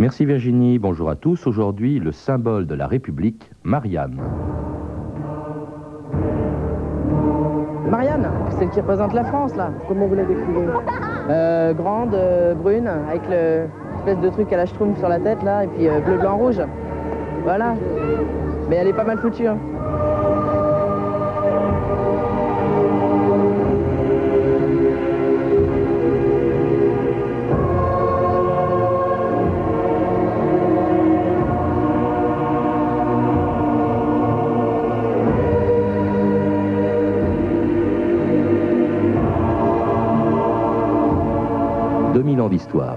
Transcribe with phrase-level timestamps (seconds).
[0.00, 1.46] Merci Virginie, bonjour à tous.
[1.46, 4.18] Aujourd'hui, le symbole de la République, Marianne.
[7.86, 9.70] Marianne, celle qui représente la France, là.
[9.88, 10.68] Comment vous la décrivez?
[11.28, 15.64] Euh, Grande, euh, brune, avec l'espèce de truc à la schtroumpf sur la tête, là,
[15.64, 16.60] et puis euh, bleu, blanc, rouge.
[17.44, 17.74] Voilà.
[18.70, 19.46] Mais elle est pas mal foutue.
[19.46, 19.58] Hein.
[42.68, 42.96] 2000 ans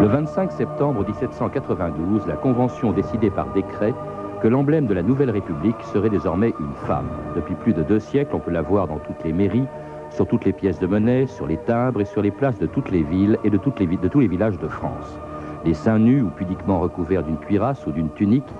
[0.00, 3.94] Le 25 septembre 1792, la Convention décidait par décret
[4.42, 7.08] que l'emblème de la Nouvelle République serait désormais une femme.
[7.36, 9.68] Depuis plus de deux siècles, on peut la voir dans toutes les mairies,
[10.10, 12.90] sur toutes les pièces de monnaie, sur les timbres et sur les places de toutes
[12.90, 15.18] les villes et de tous les villages de France.
[15.64, 18.52] Les seins nus ou pudiquement recouverts d'une cuirasse ou d'une tunique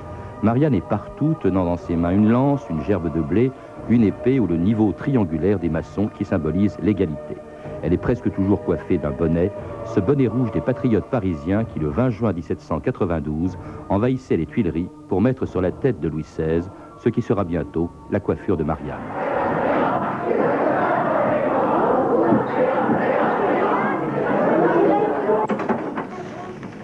[0.43, 3.53] Marianne est partout, tenant dans ses mains une lance, une gerbe de blé,
[3.89, 7.37] une épée ou le niveau triangulaire des maçons qui symbolise l'égalité.
[7.85, 9.53] Elle est presque toujours coiffée d'un bonnet,
[9.85, 13.57] ce bonnet rouge des patriotes parisiens qui, le 20 juin 1792,
[13.89, 16.69] envahissaient les Tuileries pour mettre sur la tête de Louis XVI
[16.99, 18.99] ce qui sera bientôt la coiffure de Marianne.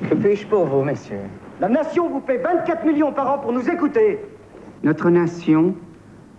[0.09, 1.27] Que puis-je pour vous, messieurs?
[1.61, 4.21] La nation vous paie 24 millions par an pour nous écouter.
[4.83, 5.75] Notre nation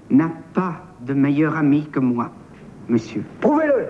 [0.09, 2.31] n'a pas de meilleur ami que moi,
[2.87, 3.23] monsieur.
[3.41, 3.87] Prouvez-le.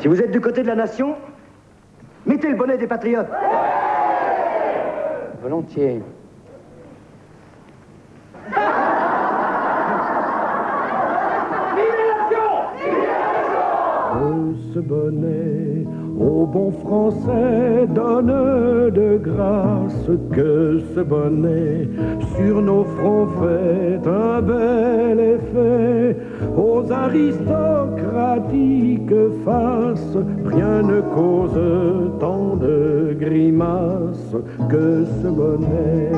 [0.00, 1.16] Si vous êtes du côté de la nation,
[2.26, 3.28] mettez le bonnet des patriotes.
[5.42, 6.02] Volontiers.
[14.74, 15.57] ce bonnet
[16.20, 21.88] au bon français donne de grâce que ce bonnet.
[22.36, 26.16] Sur nos fronts fait un bel effet.
[26.56, 29.12] Aux aristocratiques
[29.44, 31.60] faces rien ne cause
[32.18, 34.34] tant de grimaces
[34.68, 36.10] que ce bonnet.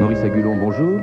[0.00, 0.98] Maurice Agulon, bonjour.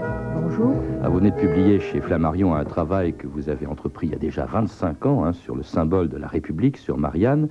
[0.58, 0.76] Bonjour.
[1.04, 4.16] Ah, vous venez de publier chez Flammarion un travail que vous avez entrepris il y
[4.16, 7.50] a déjà 25 ans hein, sur le symbole de la République, sur Marianne,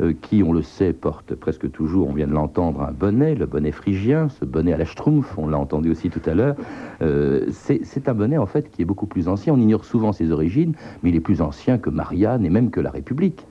[0.00, 3.46] euh, qui, on le sait, porte presque toujours, on vient de l'entendre, un bonnet, le
[3.46, 6.56] bonnet phrygien, ce bonnet à la schtroumpf, on l'a entendu aussi tout à l'heure.
[7.00, 9.54] Euh, c'est un bonnet, en fait, qui est beaucoup plus ancien.
[9.54, 12.80] On ignore souvent ses origines, mais il est plus ancien que Marianne et même que
[12.80, 13.46] la République.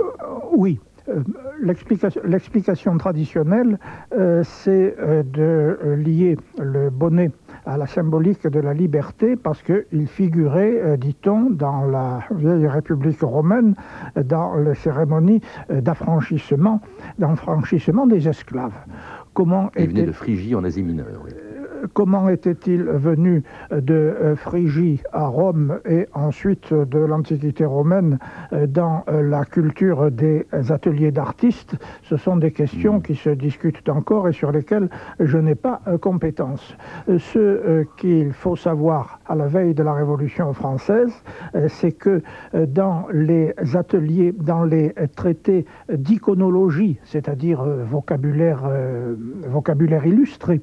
[0.00, 0.04] Euh,
[0.56, 1.22] oui, euh,
[1.60, 3.78] l'explication traditionnelle,
[4.16, 7.30] euh, c'est euh, de lier le bonnet
[7.66, 13.74] à la symbolique de la liberté parce qu'il figurait, dit-on, dans la vieille République romaine,
[14.16, 16.80] dans les cérémonies d'affranchissement,
[17.18, 18.74] d'enfranchissement des esclaves.
[19.32, 21.22] Comment Il venait de Phrygie en Asie mineure.
[21.24, 21.30] Oui
[21.92, 28.18] comment était-il venu de euh, Phrygie à Rome et ensuite de l'Antiquité romaine
[28.52, 31.76] euh, dans euh, la culture des ateliers d'artistes?
[32.02, 34.88] Ce sont des questions qui se discutent encore et sur lesquelles
[35.20, 36.76] je n'ai pas compétence.
[37.08, 41.12] Ce qu'il faut savoir à la veille de la Révolution française,
[41.68, 42.22] c'est que
[42.52, 48.62] dans les ateliers, dans les traités d'iconologie, c'est-à-dire vocabulaire,
[49.48, 50.60] vocabulaire illustré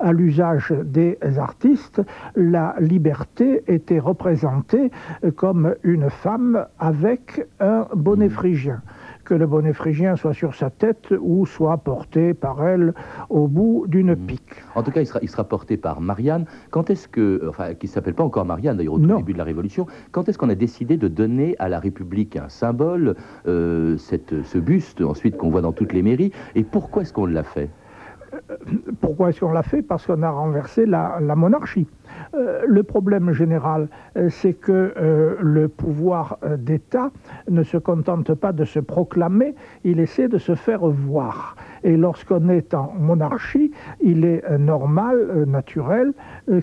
[0.00, 2.02] à l'usage des artistes,
[2.36, 4.90] la liberté était représentée
[5.36, 8.82] comme une femme avec un bonnet phrygien
[9.24, 12.94] que le bonnet phrygien soit sur sa tête ou soit porté par elle
[13.30, 14.26] au bout d'une hmm.
[14.26, 14.62] pique.
[14.74, 16.44] En tout cas, il sera, il sera porté par Marianne.
[16.70, 19.86] Quand est-ce que, enfin, qui s'appelle pas encore Marianne d'ailleurs au début de la Révolution,
[20.12, 23.16] quand est-ce qu'on a décidé de donner à la République un symbole,
[23.46, 27.26] euh, cette, ce buste ensuite qu'on voit dans toutes les mairies, et pourquoi est-ce qu'on
[27.26, 27.70] l'a fait?
[29.00, 29.82] Pourquoi est-ce qu'on l'a fait?
[29.82, 31.86] Parce qu'on a renversé la, monarchie.
[32.34, 37.10] Euh, le problème général, euh, c'est que euh, le pouvoir d'État
[37.48, 39.54] ne se contente pas de se proclamer,
[39.84, 41.56] il essaie de se faire voir.
[41.82, 46.14] Et lorsqu'on est en monarchie, il est normal, naturel,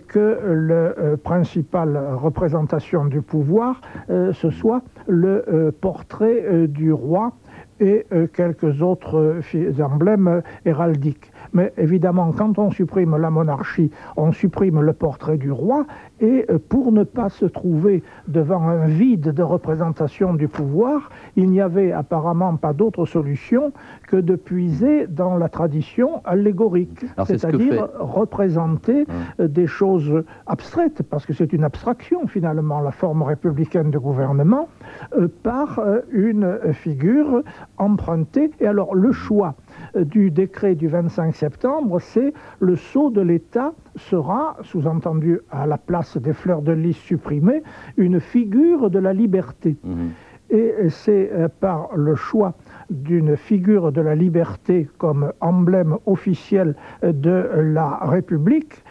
[0.08, 7.34] que la principale représentation du pouvoir, ce soit le portrait du roi
[7.80, 9.42] et quelques autres
[9.80, 11.31] emblèmes héraldiques.
[11.54, 15.86] Mais évidemment, quand on supprime la monarchie, on supprime le portrait du roi,
[16.20, 21.50] et euh, pour ne pas se trouver devant un vide de représentation du pouvoir, il
[21.50, 23.72] n'y avait apparemment pas d'autre solution
[24.08, 29.06] que de puiser dans la tradition allégorique, c'est-à-dire représenter
[29.40, 29.48] hum.
[29.48, 34.70] des choses abstraites, parce que c'est une abstraction finalement, la forme républicaine de gouvernement,
[35.18, 37.44] euh, par euh, une figure
[37.78, 38.52] empruntée.
[38.60, 39.56] Et alors le choix
[39.96, 45.78] euh, du décret du 25 septembre, c'est le sceau de l'État sera, sous-entendu à la
[45.78, 47.64] place des fleurs de lys supprimées,
[47.98, 49.78] une figure de la liberté.
[49.84, 50.12] Mhm.
[50.52, 51.32] Et c'est
[51.62, 52.54] par le choix
[52.90, 58.84] d'une figure de la liberté comme emblème officiel de la République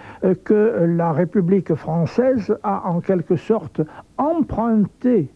[0.44, 3.82] que la République française a en quelque sorte
[4.16, 5.28] emprunté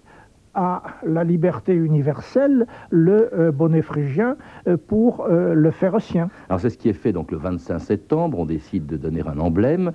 [0.54, 4.36] à la liberté universelle le euh, bonnet phrygien
[4.66, 6.30] euh, pour euh, le faire sien.
[6.48, 9.38] Alors c'est ce qui est fait donc le 25 septembre, on décide de donner un
[9.38, 9.92] emblème,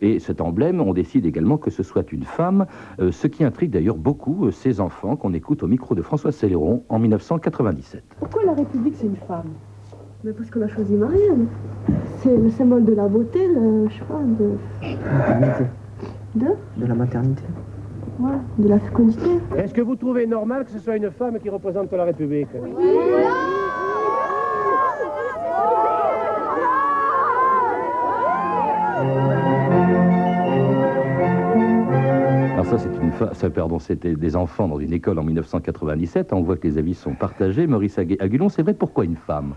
[0.00, 2.66] et cet emblème, on décide également que ce soit une femme,
[2.98, 6.98] ce qui intrigue d'ailleurs beaucoup ces enfants qu'on écoute au micro de François Céléron en
[6.98, 8.02] 1997.
[8.18, 9.50] Pourquoi la République c'est une femme?
[10.24, 11.46] Mais parce qu'on a choisi Marianne.
[12.18, 14.52] C'est le symbole de la beauté, le, je sais pas, de...
[16.34, 17.42] De De la maternité
[18.58, 19.40] de la fécondité.
[19.56, 22.70] Est-ce que vous trouvez normal que ce soit une femme qui représente la République oui.
[32.52, 36.32] Alors ça, c'est une ça, pardon, c'était des enfants dans une école en 1997.
[36.32, 37.66] On voit que les avis sont partagés.
[37.66, 39.54] Maurice Agulon, c'est vrai, pourquoi une femme?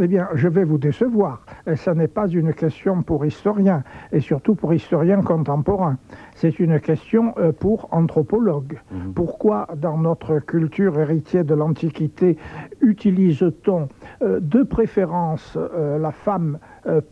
[0.00, 1.42] Eh bien, je vais vous décevoir.
[1.74, 5.98] Ce n'est pas une question pour historiens, et surtout pour historiens contemporains.
[6.40, 8.80] C'est une question euh, pour anthropologues.
[8.90, 9.12] Mhm.
[9.12, 12.38] Pourquoi, dans notre culture héritière de l'Antiquité,
[12.80, 13.88] utilise-t-on
[14.22, 16.58] euh, de préférence euh, la femme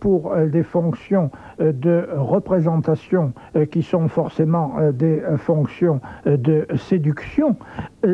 [0.00, 1.30] pour des fonctions
[1.60, 3.34] de représentation
[3.70, 7.54] qui sont forcément des fonctions de séduction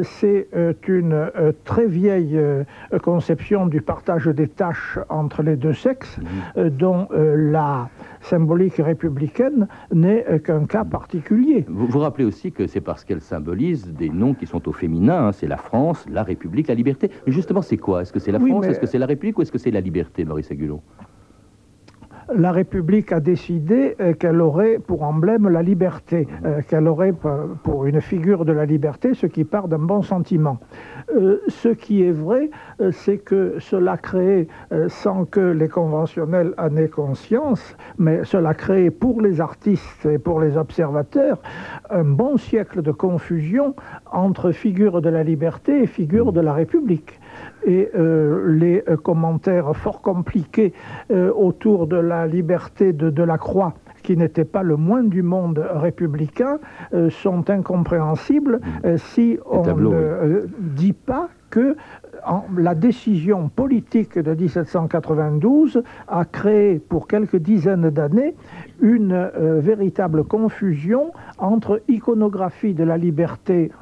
[0.02, 0.48] C'est
[0.88, 1.30] une
[1.62, 2.40] très vieille
[3.04, 6.18] conception du partage des tâches entre les deux sexes,
[6.56, 6.70] mhm.
[6.70, 7.88] dont la
[8.24, 11.64] symbolique républicaine n'est qu'un cas particulier.
[11.68, 15.28] Vous vous rappelez aussi que c'est parce qu'elle symbolise des noms qui sont au féminin,
[15.28, 15.32] hein.
[15.32, 17.10] c'est la France, la République, la liberté.
[17.26, 18.02] Mais justement, c'est quoi?
[18.02, 19.80] Est-ce que c'est la France, est-ce que c'est la République ou est-ce que c'est la
[19.80, 20.80] liberté, Maurice Agulon
[22.32, 27.12] la République a décidé euh, qu'elle aurait pour emblème la liberté, euh, qu'elle aurait
[27.62, 30.58] pour une figure de la liberté ce qui part d'un bon sentiment.
[31.14, 32.50] Euh, ce qui est vrai,
[32.92, 34.48] c'est que cela crée,
[34.88, 40.40] sans que les conventionnels en aient conscience, mais cela crée pour les artistes et pour
[40.40, 41.40] les observateurs
[41.90, 43.74] un bon siècle de confusion
[44.10, 47.20] entre figure de la liberté et figure de la République
[47.64, 50.72] et euh, les euh, commentaires fort compliqués
[51.10, 56.58] euh, autour de la liberté de Delacroix qui n'était pas le moins du monde républicain,
[57.08, 58.96] sont incompréhensibles mmh.
[58.98, 61.74] si on ne dit pas que
[62.58, 68.34] la décision politique de 1792 a créé pour quelques dizaines d'années
[68.82, 73.72] une véritable confusion entre iconographie de la liberté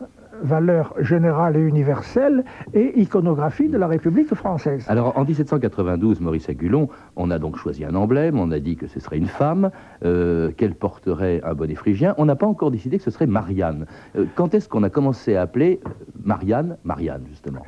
[0.43, 2.45] valeur générale et universelle
[2.75, 4.85] et iconographie de la République française.
[4.89, 8.87] Alors en 1792, Maurice Agulon, on a donc choisi un emblème, on a dit que
[8.87, 9.71] ce serait une femme,
[10.05, 12.15] euh, qu'elle porterait un bonnet phrygien.
[12.19, 13.87] On n'a pas encore décidé que ce serait Marianne.
[14.17, 15.81] Euh, quand est-ce qu'on a commencé à appeler
[16.23, 17.63] Marianne Marianne, justement?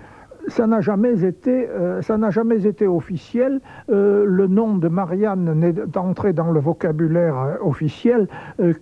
[0.49, 3.61] Ça n'a jamais été, euh, ça n'a jamais été officiel.
[3.91, 8.29] Euh, le nom de Marianne n'est entré dans le vocabulaire euh, officiel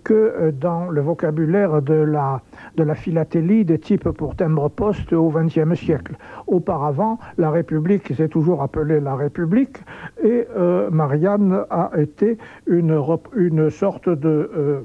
[0.03, 2.41] que dans le vocabulaire de la,
[2.75, 6.15] de la philatélie des types pour timbre-poste au XXe siècle.
[6.47, 9.77] Auparavant, la République s'est toujours appelée la République
[10.23, 10.47] et
[10.91, 13.01] Marianne a été une,
[13.35, 14.83] une sorte de,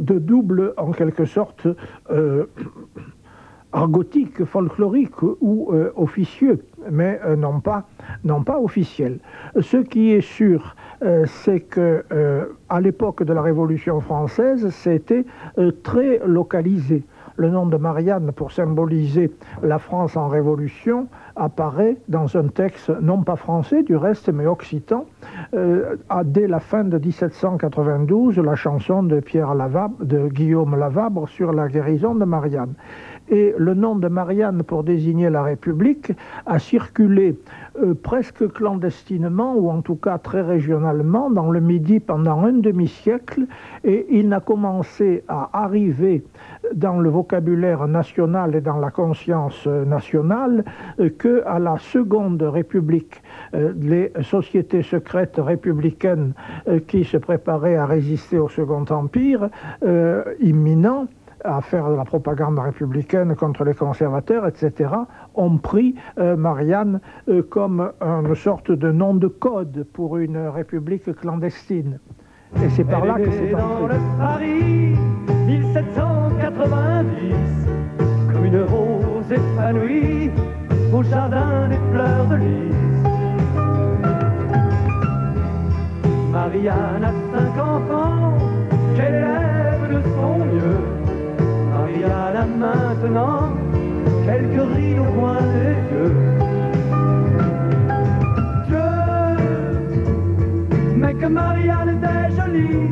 [0.00, 1.66] de double, en quelque sorte,
[3.74, 7.84] argotique, folklorique ou euh, officieux, mais euh, non, pas,
[8.24, 9.18] non pas officiel.
[9.60, 12.04] Ce qui est sûr, euh, c'est que
[12.68, 15.24] à l'époque de la Révolution française, c'était
[15.82, 17.02] très localisé.
[17.36, 23.22] Le nom de Marianne, pour symboliser la France en révolution, apparaît dans un texte non
[23.22, 25.04] pas français du reste, mais occitan,
[25.52, 31.66] dès la fin de 1792, la chanson de Pierre Lavabre, de Guillaume Lavabre sur la
[31.66, 32.74] guérison de Marianne
[33.28, 36.12] et le nom de Marianne pour désigner la République
[36.46, 37.38] a circulé
[37.82, 43.46] euh, presque clandestinement, ou en tout cas très régionalement, dans le Midi pendant un demi-siècle,
[43.82, 46.22] et il n'a commencé à arriver
[46.74, 50.64] dans le vocabulaire national et dans la conscience nationale
[51.18, 56.32] que à la Seconde République, les sociétés secrètes républicaines
[56.86, 59.48] qui se préparaient à résister au Second Empire
[60.40, 61.06] imminent
[61.44, 64.90] à faire de la propagande républicaine contre les conservateurs, etc.,
[65.34, 71.14] ont pris euh, Marianne euh, comme une sorte de nom de code pour une république
[71.14, 72.00] clandestine.
[72.62, 74.96] Et c'est par là que c'est dans le Paris
[75.46, 77.34] 1790,
[78.32, 80.30] comme une rose épanouie
[80.92, 82.74] au jardin des fleurs de lys.
[86.30, 88.38] Marianne a cinq enfants,
[88.96, 89.43] qu'elle
[92.10, 93.52] a maintenant
[94.26, 96.14] quelques rides au coin des yeux.
[98.66, 98.90] Dieu,
[100.96, 102.90] mais que Marianne était jolie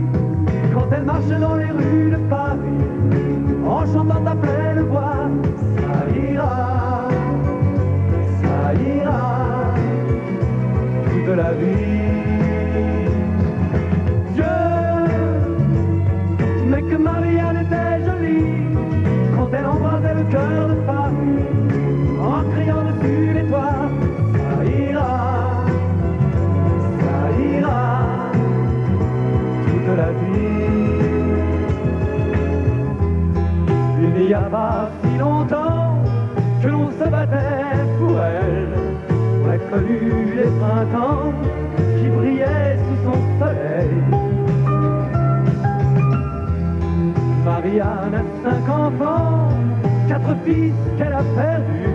[0.73, 2.92] quand elle marche dans les rues de Paris
[37.27, 38.69] pour elle.
[39.45, 41.33] On a connu les printemps
[41.99, 43.97] qui brillaient sous son soleil.
[47.45, 49.49] Marianne a cinq enfants,
[50.09, 51.92] quatre fils qu'elle a perdus,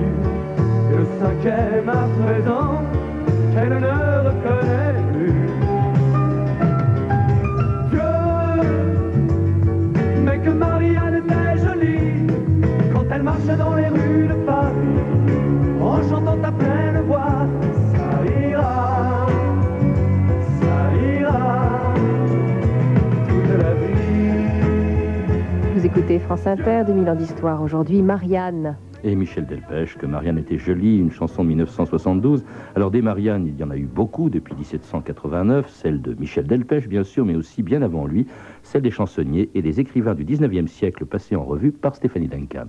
[26.15, 27.61] France Inter, 2000 ans d'histoire.
[27.61, 28.77] Aujourd'hui, Marianne.
[29.03, 32.45] Et Michel Delpech, que Marianne était jolie, une chanson de 1972.
[32.75, 36.87] Alors des Marianne, il y en a eu beaucoup depuis 1789, celle de Michel Delpech
[36.87, 38.25] bien sûr, mais aussi bien avant lui,
[38.63, 42.67] celle des chansonniers et des écrivains du 19e siècle passés en revue par Stéphanie Duncan.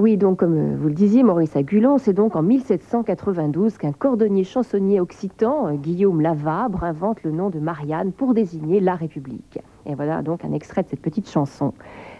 [0.00, 4.42] Oui, donc comme euh, vous le disiez, Maurice Agulon, c'est donc en 1792 qu'un cordonnier
[4.42, 9.60] chansonnier occitan, euh, Guillaume Lavabre, invente le nom de Marianne pour désigner la République.
[9.86, 11.74] Et voilà donc un extrait de cette petite chanson.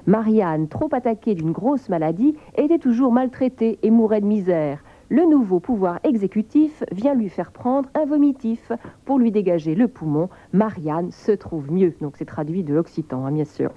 [0.06, 4.78] Marianne, trop attaquée d'une grosse maladie, était toujours maltraitée et mourait de misère.
[5.11, 8.73] Le nouveau pouvoir exécutif vient lui faire prendre un vomitif
[9.04, 10.30] pour lui dégager le poumon.
[10.54, 11.94] Marianne se trouve mieux.
[12.00, 13.70] Donc c'est traduit de l'occitan, hein, bien sûr.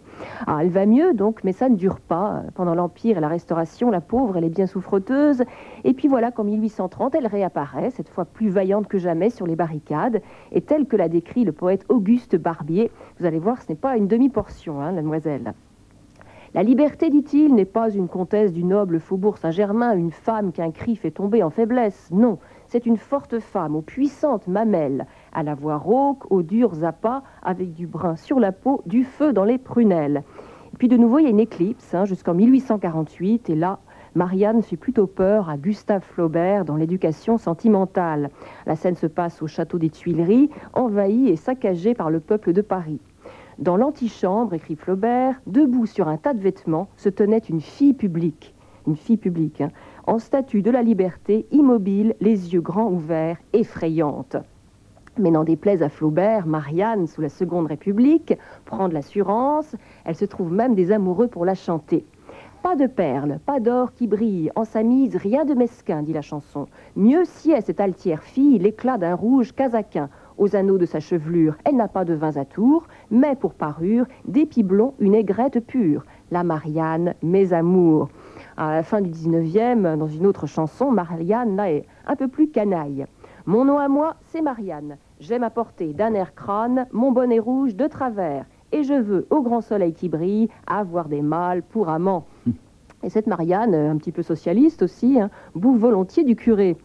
[0.48, 2.44] Ah, elle va mieux, donc, mais ça ne dure pas.
[2.56, 5.44] Pendant l'Empire et la Restauration, la pauvre, elle est bien souffreteuse.
[5.84, 9.58] Et puis voilà qu'en 1830, elle réapparaît, cette fois plus vaillante que jamais sur les
[9.58, 10.22] barricades.
[10.54, 13.98] Et telle que l'a décrit le poète Auguste Barbier, vous allez voir, ce n'est pas
[13.98, 15.54] une demi-portion, hein, mademoiselle.
[16.58, 20.96] La liberté, dit-il, n'est pas une comtesse du noble faubourg Saint-Germain, une femme qu'un cri
[20.96, 22.10] fait tomber en faiblesse.
[22.12, 27.22] Non, c'est une forte femme aux puissantes mamelles, à la voix rauque, aux durs appâts,
[27.44, 30.24] avec du brun sur la peau, du feu dans les prunelles.
[30.74, 33.78] Et puis de nouveau, il y a une éclipse hein, jusqu'en 1848, et là,
[34.16, 38.32] Marianne fait plutôt peur à Gustave Flaubert dans l'éducation sentimentale.
[38.66, 42.62] La scène se passe au château des Tuileries, envahi et saccagé par le peuple de
[42.62, 43.00] Paris.
[43.60, 48.54] Dans l'antichambre, écrit Flaubert, debout sur un tas de vêtements, se tenait une fille publique,
[48.86, 49.72] une fille publique, hein,
[50.06, 54.38] en statue de la liberté, immobile, les yeux grands ouverts, effrayante.
[55.18, 60.26] Mais n'en déplaise à Flaubert, Marianne, sous la Seconde République, prend de l'assurance, elle se
[60.26, 62.06] trouve même des amoureux pour la chanter.
[62.62, 66.22] Pas de perles, pas d'or qui brille, en sa mise rien de mesquin, dit la
[66.22, 66.68] chanson.
[66.96, 71.76] Mieux sied cette altière fille l'éclat d'un rouge casaquin, aux anneaux de sa chevelure, elle
[71.76, 76.04] n'a pas de vins à tour, mais pour parure, des blonds, une aigrette pure.
[76.32, 78.10] La Marianne, mes amours.
[78.58, 83.06] À la fin du 19e, dans une autre chanson, Marianne est un peu plus canaille.
[83.46, 84.98] Mon nom à moi, c'est Marianne.
[85.20, 88.46] J'aime apporter d'un air crâne mon bonnet rouge de travers.
[88.72, 92.26] Et je veux, au grand soleil qui brille, avoir des mâles pour amants.
[93.04, 96.78] Et cette Marianne, un petit peu socialiste aussi, hein, bout volontiers du curé.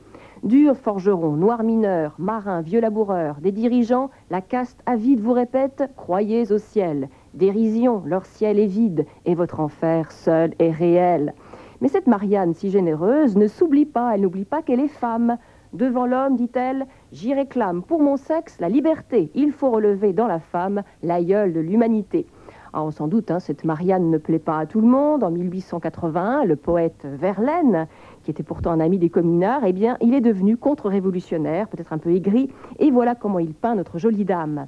[0.42, 6.50] Durs forgerons, noirs mineurs, marins, vieux laboureurs, des dirigeants, la caste avide vous répète Croyez
[6.50, 7.08] au ciel.
[7.32, 11.34] Dérision, leur ciel est vide, et votre enfer seul est réel.
[11.80, 15.38] Mais cette Marianne si généreuse ne s'oublie pas, elle n'oublie pas qu'elle est femme.
[15.74, 19.30] Devant l'homme, dit-elle, j'y réclame pour mon sexe la liberté.
[19.36, 22.26] Il faut relever dans la femme l'aïeul de l'humanité.
[22.74, 25.22] Ah, on s'en doute, hein, cette Marianne ne plaît pas à tout le monde.
[25.22, 27.86] En 1881, le poète Verlaine,
[28.22, 31.98] qui était pourtant un ami des communards, eh bien, il est devenu contre-révolutionnaire, peut-être un
[31.98, 34.66] peu aigri, et voilà comment il peint notre jolie dame.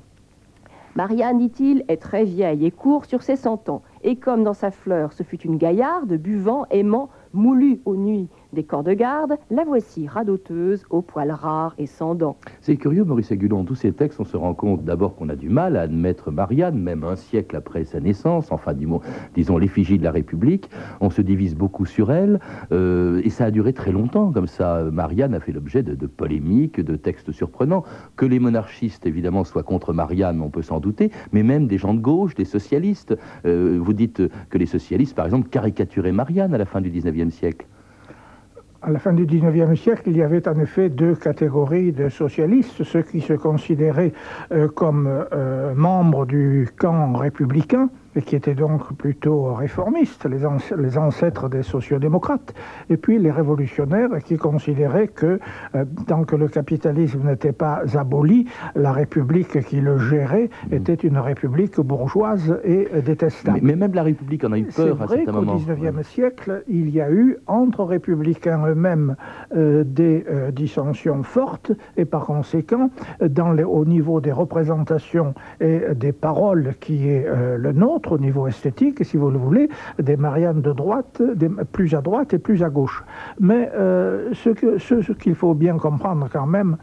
[0.96, 3.82] Marianne, dit-il, est très vieille et court sur ses cent ans.
[4.04, 8.64] Et comme dans sa fleur, ce fut une gaillarde, buvant, aimant, moulue aux nuits des
[8.64, 12.36] corps de garde, la voici radoteuse, aux poils rares et sans dents.
[12.60, 15.48] C'est curieux, Maurice Agulon, tous ces textes, on se rend compte d'abord qu'on a du
[15.48, 18.72] mal à admettre Marianne, même un siècle après sa naissance, enfin,
[19.34, 20.70] disons, l'effigie de la République.
[21.00, 22.40] On se divise beaucoup sur elle,
[22.72, 24.84] euh, et ça a duré très longtemps, comme ça.
[24.90, 27.84] Marianne a fait l'objet de, polémiques, de textes surprenants.
[28.16, 31.94] Que les monarchistes, évidemment, soient contre Marianne, on peut s'en douter, mais même des gens
[31.94, 33.16] de gauche, des socialistes.
[33.44, 37.30] Euh, vous dites que les socialistes, par exemple, caricaturaient Marianne à la fin du 19e
[37.30, 37.66] siècle
[38.84, 42.84] à la fin du XIXe siècle, il y avait en effet deux catégories de socialistes,
[42.84, 44.12] ceux qui se considéraient
[44.52, 51.48] euh, comme euh, membres du camp républicain, et qui étaient donc plutôt réformistes, les, ancêtres
[51.48, 52.54] des sociodémocrates,
[52.90, 55.38] et puis les révolutionnaires qui considéraient que
[55.74, 60.74] euh, tant que le capitalisme n'était pas aboli, la République qui le gérait mmh.
[60.74, 63.60] était une République bourgeoise et détestable.
[63.62, 65.56] Mais, même la République en a eu peur à certains moments.
[65.56, 69.16] Vrai qu'au XIXe siècle, il y a eu entre républicains eux-mêmes
[69.56, 72.90] euh, des euh, dissensions fortes, et par conséquent,
[73.20, 78.46] dans les, au niveau des représentations et des paroles qui est le nôtre, au niveau
[78.46, 79.68] esthétique, si vous le voulez,
[79.98, 83.04] des Mariannes de droite, des, plus à droite et plus à gauche.
[83.40, 86.76] Mais euh, ce qu'il ce, faut bien comprendre quand même,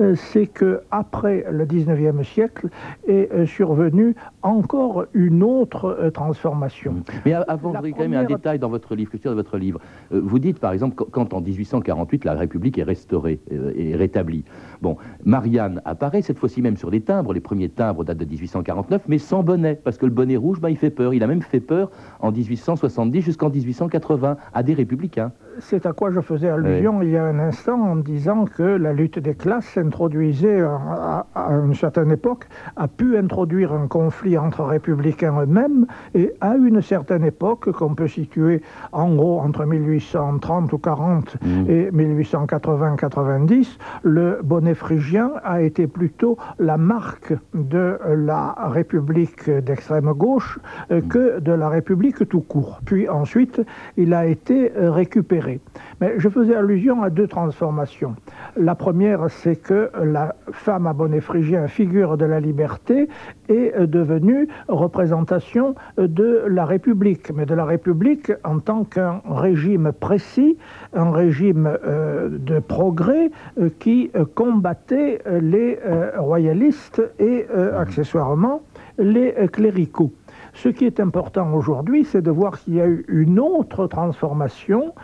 [0.00, 2.68] euh, c'est que après le 19e siècle
[3.06, 6.96] est euh, survenue encore une autre transformation.
[7.24, 9.78] Mais avant, je voudrais quand même un détail dans votre livre, de votre livre.
[10.10, 13.40] vous dites par exemple quand en 1848 la République est restaurée
[13.76, 14.44] et rétablie.
[14.82, 17.32] Bon, Marianne apparaît cette fois-ci même sur des timbres.
[17.32, 20.70] Les premiers timbres datent de 1849, mais sans bonnet, parce que le bonnet rouge ben,
[20.70, 21.14] il fait peur.
[21.14, 25.30] Il a même fait peur en 1870 jusqu'en 1880 à des républicains.
[25.60, 28.92] C'est à quoi je faisais allusion il y a un instant en disant que la
[28.92, 32.46] lutte des classes s'introduisait à, une certaine époque,
[32.76, 38.08] a pu introduire un conflit entre républicains eux-mêmes et à une certaine époque qu'on peut
[38.08, 38.62] situer
[38.92, 41.70] en gros entre 1830 ou 40 mmh.
[41.70, 50.58] et 1880-90, le bonnet phrygien a été plutôt la marque de la République d'extrême gauche
[50.90, 52.80] euh, que de la République tout court.
[52.84, 53.60] Puis ensuite,
[53.96, 55.60] il a été euh, récupéré.
[56.00, 58.14] Mais je faisais allusion à deux transformations.
[58.56, 63.08] La première, c'est que la femme à bonnet phrygien, figure de la liberté,
[63.48, 69.92] est euh, devenue représentation de la République, mais de la République en tant qu'un régime
[69.92, 70.56] précis,
[70.94, 71.78] un régime
[72.30, 73.30] de progrès
[73.78, 74.10] qui
[74.62, 75.76] combattait les
[76.16, 77.46] royalistes et
[77.76, 78.62] accessoirement
[78.96, 80.12] les cléricaux.
[80.54, 84.94] Ce qui est important aujourd'hui, c'est de voir qu'il y a eu une autre transformation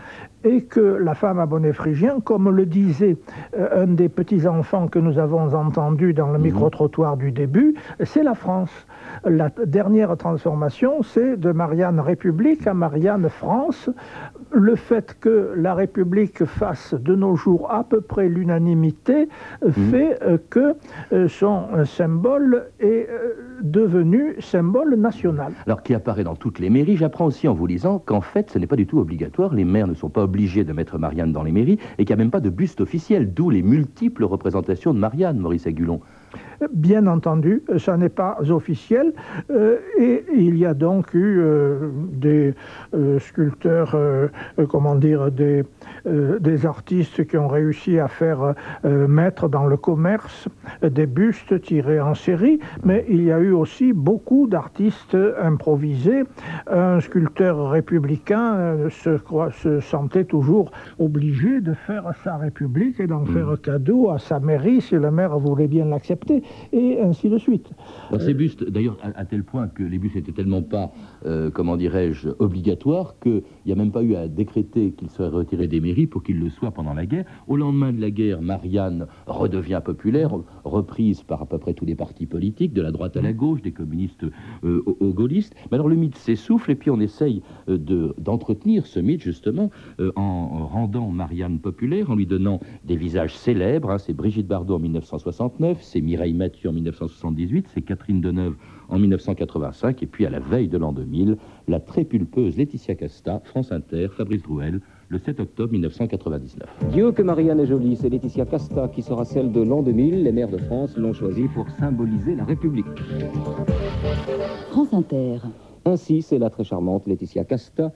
[0.44, 3.16] et que la femme à bonnet phrygien, comme le disait
[3.56, 6.44] euh, un des petits-enfants que nous avons entendu dans le mhm.
[6.44, 7.74] micro-trottoir du début,
[8.04, 8.70] c'est la France.
[9.24, 13.90] La dernière transformation, c'est de Marianne République à Marianne France.
[14.52, 19.28] Le fait que la République fasse de nos jours à peu près l'unanimité
[19.64, 19.72] mhm.
[19.72, 20.74] fait euh, que
[21.12, 23.08] euh, son symbole est
[23.62, 25.52] devenu symbole national.
[25.66, 28.58] Alors qui apparaît dans toutes les mairies, j'apprends aussi en vous lisant qu'en fait ce
[28.58, 31.42] n'est pas du tout obligatoire, les maires ne sont pas obligés de mettre Marianne dans
[31.42, 34.92] les mairies et qu'il n'y a même pas de buste officiel, d'où les multiples représentations
[34.92, 36.00] de Marianne, Maurice Agulon.
[36.72, 39.12] Bien entendu, ça n'est pas officiel
[39.50, 42.52] euh, et il y a donc eu euh, des
[42.94, 43.96] euh, sculpteurs,
[44.68, 45.64] comment dire, des,
[46.04, 50.48] des artistes qui ont réussi à faire mettre dans le commerce
[50.82, 56.24] des bustes tirés en série, mais il y a eu aussi beaucoup d'artistes improvisés.
[56.66, 59.18] Un sculpteur républicain se,
[59.52, 63.26] se sentait toujours obligé de faire sa République et d'en mmh.
[63.26, 66.42] faire cadeau à sa mairie si le maire voulait bien l'accepter
[66.72, 67.70] et ainsi de suite.
[68.18, 70.92] Ces bustes, d'ailleurs, à, tel point que les bustes n'étaient tellement pas,
[71.26, 75.68] euh, comment dirais-je, obligatoires, qu'il n'y a même pas eu à décréter qu'ils seraient retirés
[75.68, 77.24] des mairies pour qu'ils le soient pendant la guerre.
[77.46, 80.30] Au lendemain de la guerre, Marianne redevient populaire,
[80.64, 83.62] reprise par à peu près tous les partis politiques, de la droite à la gauche,
[83.62, 84.24] des communistes
[84.64, 85.54] euh, aux, gaullistes.
[85.70, 89.70] Mais alors le mythe s'essouffle et puis on essaye euh, d'entretenir ce mythe justement
[90.16, 93.90] en rendant Marianne populaire, en lui donnant des visages célèbres.
[93.90, 93.98] Hein.
[93.98, 98.54] c'est Brigitte Bardot en 1969, c'est Mireille Mathieu en 1978, c'est Catherine Deneuve
[98.88, 103.42] en 1985, et puis à la veille de l'an 2000, la très pulpeuse Laetitia Casta,
[103.44, 106.68] France Inter, Fabrice Drouel, le 7 octobre 1999.
[106.92, 110.22] Dieu que Marianne est jolie, c'est Laetitia Casta qui sera celle de l'an 2000.
[110.22, 112.86] Les maires de France l'ont choisie pour symboliser la République.
[114.70, 115.38] France Inter.
[115.84, 117.92] Ainsi, c'est la très charmante Laetitia Casta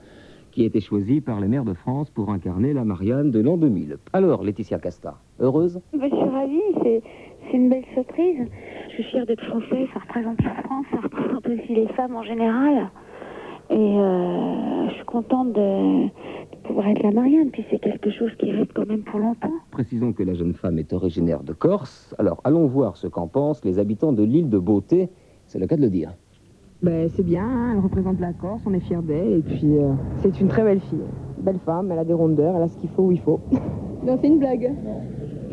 [0.51, 3.57] qui a été choisie par les maires de France pour incarner la Marianne de l'an
[3.57, 3.97] 2000.
[4.13, 5.79] Alors, Laetitia Casta, heureuse?
[5.93, 7.01] Je suis ravie,
[7.45, 8.47] c'est une belle surprise.
[8.89, 12.23] Je suis fière d'être française, ça représente la France, ça représente aussi les femmes en
[12.23, 12.89] général.
[13.69, 16.09] Et euh, je suis contente de,
[16.63, 19.51] pouvoir être la Marianne, puis c'est quelque chose qui reste quand même pour longtemps.
[19.71, 22.15] Précisons que la jeune femme est originaire de Corse.
[22.19, 25.09] Alors allons voir ce qu'en pensent les habitants de l'île de Beauté.
[25.47, 26.13] C'est le cas de le dire.
[26.81, 29.93] Ben, c'est bien, hein, elle représente la Corse, on est fiers d'elle, et puis euh,
[30.21, 30.99] c'est une très belle fille.
[31.37, 33.39] Belle femme, elle a des rondeurs, elle a ce qu'il faut où il faut.
[34.05, 34.73] Non, c'est une blague.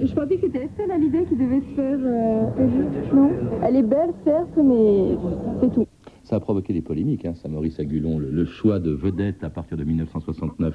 [0.03, 1.99] Je pensais que c'était celle à l'idée qui devait se faire.
[2.01, 2.47] Euh,
[3.15, 3.31] non
[3.63, 5.17] Elle est belle, certes, mais
[5.61, 5.87] c'est tout.
[6.25, 9.77] Ça a provoqué des polémiques, hein, ça, Maurice Agulon, le choix de vedette à partir
[9.77, 10.75] de 1969.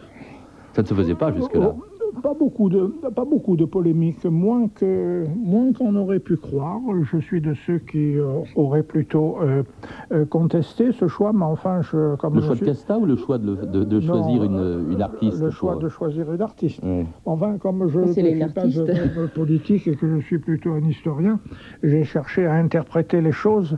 [0.74, 1.74] Ça ne se faisait pas jusque-là.
[1.78, 1.84] Oh,
[2.22, 6.80] pas beaucoup de, pas beaucoup de polémiques, moins que moins qu'on aurait pu croire.
[7.12, 9.64] Je suis de ceux qui euh, auraient plutôt euh,
[10.12, 13.38] euh, contesté ce choix, mais enfin, je, comme le choix de Casta ou le choix
[13.38, 16.82] de, de, choisir une, une, artiste Le choix de choisir une artiste.
[17.26, 21.40] Enfin, comme je ne suis pas de, politique et que je suis plutôt un historien,
[21.84, 23.78] j'ai cherché à interpréter les choses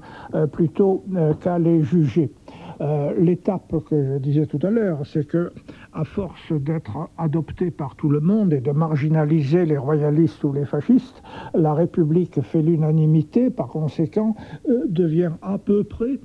[0.52, 1.04] plutôt
[1.42, 2.32] qu'à les juger.
[2.80, 5.52] Euh, l'étape que je disais tout à l'heure, c'est que,
[5.94, 10.66] à force d'être adoptée par tout le monde et de marginaliser les royalistes ou les
[10.66, 11.24] fascistes,
[11.56, 14.36] la République fait l'unanimité, par conséquent,
[14.70, 16.20] euh, devient à peu près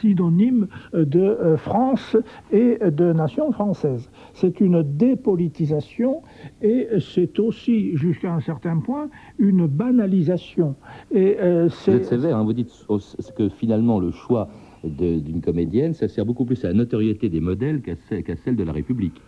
[0.00, 2.16] synonyme de euh, France
[2.52, 4.10] et de nation française.
[4.34, 6.22] C'est une dépolitisation
[6.60, 10.74] et c'est aussi, jusqu'à un certain point, une banalisation.
[11.10, 12.70] Et, vous êtes sévère, hein, vous dites
[13.36, 14.48] que finalement le choix
[14.84, 18.72] d'une comédienne, ça sert beaucoup plus à la notoriété des modèles qu'à celle de la
[18.72, 19.20] République.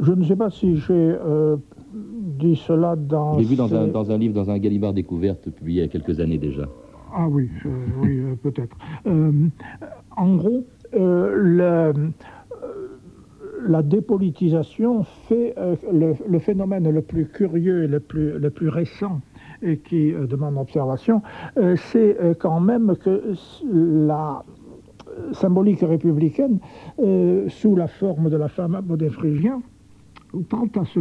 [0.00, 1.56] Je ne sais pas si j'ai euh,
[1.92, 3.38] dit cela dans...
[3.38, 5.88] J'ai vu dans, un, dans un, livre, dans un Gallimard découverte, publié il y a
[5.88, 6.66] quelques années déjà.
[7.14, 7.68] Ah oui, euh,
[8.00, 8.76] oui euh, peut-être.
[10.16, 11.92] en gros, la,
[13.66, 15.54] la, dépolitisation fait
[15.92, 19.20] le, le, phénomène le plus curieux et le plus, le plus récent
[19.84, 21.22] qui euh, demande observation,
[21.58, 23.34] euh, c'est euh, quand même que
[23.72, 24.42] la
[25.32, 26.60] symbolique républicaine,
[27.48, 29.60] sous la forme de la femme modèle-phrygien,
[30.48, 31.00] tend à se,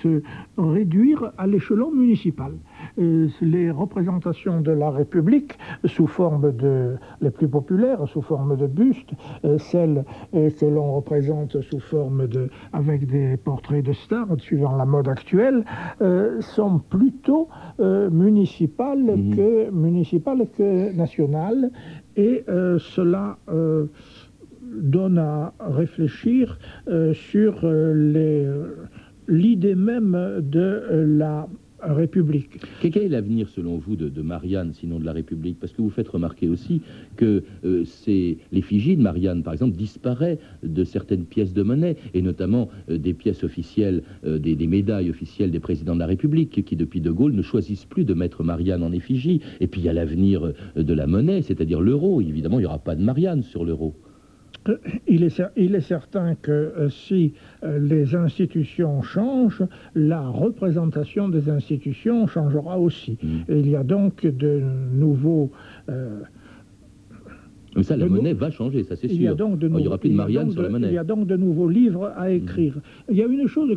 [0.00, 0.22] se
[0.56, 2.52] réduire à l'échelon municipal.
[2.98, 8.66] Euh, les représentations de la République, sous forme de les plus populaires, sous forme de
[8.66, 9.12] bustes,
[9.44, 14.76] euh, celles euh, que l'on représente sous forme de avec des portraits de stars, suivant
[14.76, 15.64] la mode actuelle,
[16.40, 17.48] sont plutôt
[17.78, 19.36] municipales mmh.
[19.36, 21.70] que municipales que nationales,
[22.16, 22.44] et
[22.78, 23.36] cela
[24.70, 28.74] donne à réfléchir euh, sur euh,
[29.28, 30.82] l'idée même de
[31.18, 31.48] la
[31.82, 32.60] République.
[32.80, 35.58] Quel est l'avenir, selon vous, de, Marianne, sinon de la République?
[35.58, 36.82] Parce que vous faites remarquer aussi
[37.16, 37.84] que euh,
[38.52, 43.44] l'effigie de Marianne, par exemple, disparaît de certaines pièces de monnaie, et notamment des pièces
[43.44, 47.42] officielles, des, des, médailles officielles des présidents de la République, qui, depuis De Gaulle, ne
[47.42, 49.40] choisissent plus de mettre Marianne en effigie.
[49.60, 52.20] Et puis, il y a l'avenir de la monnaie, c'est-à-dire l'euro.
[52.20, 53.94] Évidemment, il n'y aura pas de Marianne sur l'euro.
[54.68, 57.32] Euh, il est, il est, certain que euh, si
[57.64, 63.16] euh, les institutions changent, la représentation des institutions changera aussi.
[63.22, 63.38] Mm.
[63.48, 65.50] il y a donc de nouveaux...
[67.74, 69.16] mais ça, la monnaie va changer, ça c'est sûr.
[69.16, 70.88] Il n'y aura plus de Marianne sur la monnaie.
[70.88, 72.74] Il y a donc de nouveaux livres à écrire.
[73.08, 73.76] Il y a une chose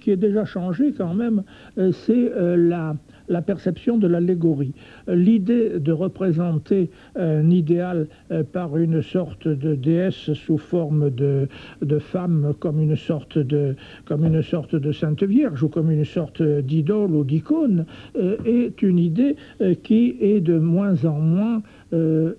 [0.00, 1.42] qui est déjà changée quand même,
[1.76, 2.96] c'est la
[3.32, 4.74] la perception de l'allégorie.
[5.08, 11.48] L'idée de représenter un idéal euh, par une sorte de déesse sous forme de,
[11.80, 16.04] de femme comme une sorte de, comme une sorte de Sainte Vierge ou comme une
[16.04, 21.62] sorte d'idole ou d'icône euh, est une idée euh, qui est de moins en moins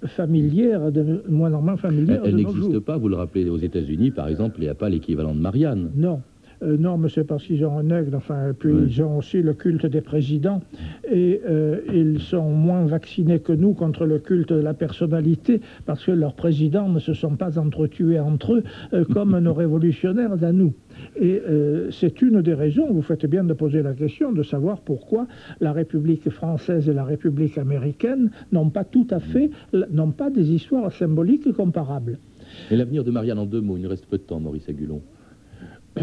[0.07, 2.21] familière, de moins en moins familière.
[2.25, 5.35] Elle, n'existe pas, vous le rappelez, aux États-Unis, par exemple, il n'y a pas l'équivalent
[5.35, 5.91] de Marianne.
[5.95, 6.21] Non.
[6.63, 9.53] Euh, non, mais c'est parce qu'ils ont un aigle, enfin, puis ils ont aussi le
[9.53, 10.61] culte des présidents,
[11.09, 16.05] et euh, ils sont moins vaccinés que nous contre le culte de la personnalité, parce
[16.05, 20.51] que leurs présidents ne se sont pas entretués entre eux euh, comme nos révolutionnaires à
[20.51, 20.73] nous.
[21.19, 21.41] Et
[21.89, 25.27] c'est une des raisons, vous faites bien de poser la question, de savoir pourquoi
[25.59, 29.49] la République française et la République américaine n'ont pas tout à fait,
[29.91, 32.19] n'ont pas des histoires symboliques comparables.
[32.69, 35.01] Et l'avenir de Marianne en deux mots, il nous reste peu de temps, Maurice Agulon.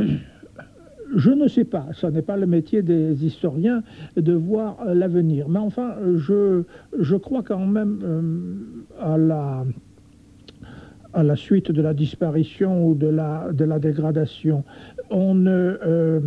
[1.15, 3.83] Je ne sais pas, ce n'est pas le métier des historiens
[4.17, 5.49] de voir euh, l'avenir.
[5.49, 9.65] Mais enfin, je, crois quand même euh,
[11.13, 14.65] à, la, suite de la disparition ou de la, dégradation.
[15.13, 16.21] Euh,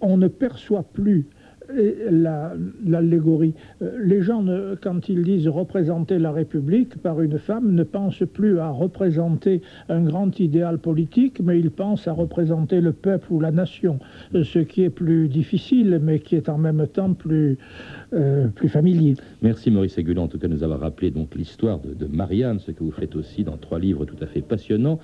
[0.00, 1.26] on ne perçoit plus
[1.70, 3.54] l'allégorie.
[3.80, 4.44] les gens,
[4.82, 10.02] quand ils disent représenter la République par une femme, ne pensent plus à représenter un
[10.02, 13.98] grand idéal politique, mais ils pensent à représenter le peuple ou la nation,
[14.32, 17.58] ce qui est plus difficile, mais qui est en même temps plus,
[18.68, 19.14] familier.
[19.42, 22.82] Merci Maurice Aigulan, en tout cas, nous avoir rappelé donc l'histoire de, Marianne, ce que
[22.82, 24.98] vous faites aussi dans trois livres tout à fait passionnants,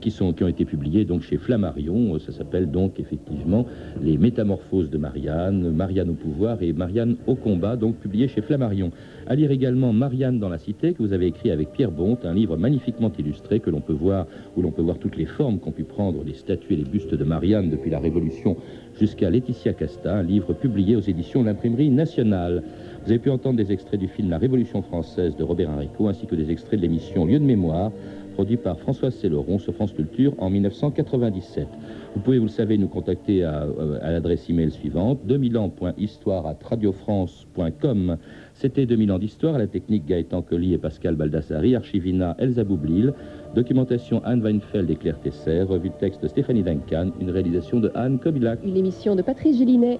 [0.00, 2.18] qui, sont, qui ont été publiés donc chez Flammarion.
[2.18, 3.66] Ça s'appelle donc effectivement
[4.02, 8.90] Les Métamorphoses de Marianne, Marianne au pouvoir et Marianne au combat, donc publié chez Flammarion.
[9.32, 12.34] À lire également Marianne dans la cité, que vous avez écrit avec Pierre Bonte, un
[12.34, 14.26] livre magnifiquement illustré que l'on peut voir,
[14.58, 17.14] où l'on peut voir toutes les formes qu'ont pu prendre les statues et les bustes
[17.14, 18.58] de Marianne depuis la Révolution
[19.00, 22.62] jusqu'à Laetitia Casta, un livre publié aux éditions de l'Imprimerie nationale.
[23.04, 26.26] Vous avez pu entendre des extraits du film La Révolution française de Robert Enrico, ainsi
[26.26, 27.90] que des extraits de l'émission Lieu de mémoire,
[28.32, 31.66] produit par Françoise Céloron sur France Culture en 1997.
[32.14, 36.56] Vous pouvez, vous le savez, nous contacter à, euh, l'adresse email suivante 2000 ans.histoire à
[36.62, 38.16] radiofrance.com.
[38.54, 43.12] C'était 2000 ans d'histoire à la technique Gaëtan Colli et Pascal Baldassari, Archivina Elsa Boublil,
[43.54, 48.18] documentation Anne Weinfeld et Claire Tesser, revue de texte Stéphanie Duncan, une réalisation de Anne
[48.18, 48.60] Kobilac.
[48.64, 49.98] Une émission de Patrice Gélinet.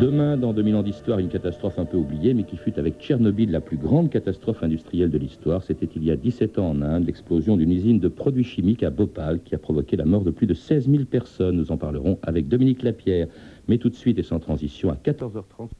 [0.00, 3.50] Demain, dans 2000 ans d'histoire, une catastrophe un peu oubliée, mais qui fut avec Tchernobyl
[3.50, 5.62] la plus grande catastrophe industrielle de l'histoire.
[5.62, 8.90] C'était il y a 17 ans en Inde, l'explosion d'une usine de produits chimiques à
[8.90, 11.56] Bhopal qui a provoqué la mort de plus de 16 000 personnes.
[11.56, 13.28] Nous en parlerons avec Dominique Lapierre.
[13.68, 15.72] Mais tout de suite et sans transition, à 14h30.